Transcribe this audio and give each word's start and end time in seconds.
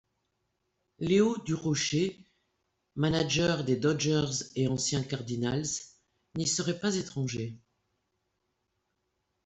Leo 0.97 1.37
Durocher, 1.45 2.17
manager 2.95 3.57
des 3.67 3.75
Dodgers 3.77 4.49
et 4.55 4.67
ancien 4.67 5.03
Cardinals, 5.03 5.67
n'y 6.33 6.47
serait 6.47 6.79
pas 6.79 6.95
étranger. 6.95 7.59